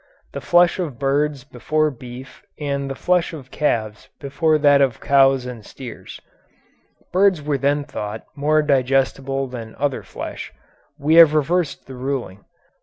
The 0.31 0.41
flesh 0.41 0.79
of 0.79 0.97
birds 0.97 1.43
before 1.43 1.91
beef 1.91 2.41
and 2.59 2.89
the 2.89 2.95
flesh 2.95 3.33
of 3.33 3.51
calves 3.51 4.09
before 4.19 4.57
that 4.57 4.81
of 4.81 4.99
cows 4.99 5.45
and 5.45 5.63
steers. 5.63 6.19
(Birds 7.13 7.39
were 7.39 7.59
then 7.59 7.83
thought 7.83 8.25
more 8.35 8.63
digestible 8.63 9.45
than 9.45 9.75
other 9.77 10.01
flesh; 10.01 10.51
we 10.97 11.17
have 11.21 11.35
reversed 11.35 11.85
the 11.85 11.93
ruling. 11.93 12.45